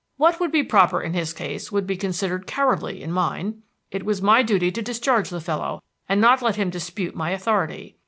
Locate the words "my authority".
7.15-7.97